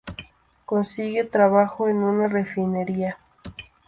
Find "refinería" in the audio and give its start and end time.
2.27-3.19